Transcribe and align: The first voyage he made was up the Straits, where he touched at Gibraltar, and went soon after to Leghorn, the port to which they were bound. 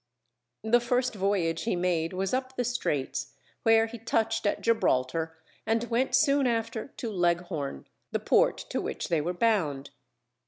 The 0.63 0.79
first 0.79 1.13
voyage 1.13 1.61
he 1.65 1.75
made 1.75 2.11
was 2.11 2.33
up 2.33 2.55
the 2.55 2.63
Straits, 2.63 3.35
where 3.61 3.85
he 3.85 3.99
touched 3.99 4.47
at 4.47 4.59
Gibraltar, 4.61 5.37
and 5.63 5.91
went 5.91 6.15
soon 6.15 6.47
after 6.47 6.87
to 6.97 7.11
Leghorn, 7.11 7.85
the 8.11 8.17
port 8.17 8.57
to 8.71 8.81
which 8.81 9.09
they 9.09 9.21
were 9.21 9.31
bound. 9.35 9.91